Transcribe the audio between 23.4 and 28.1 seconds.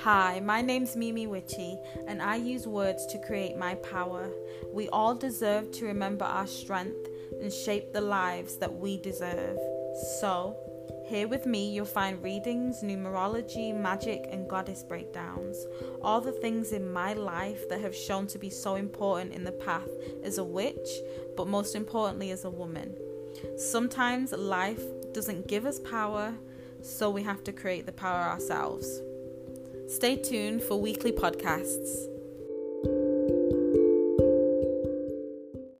Sometimes life doesn't give us power, so we have to create the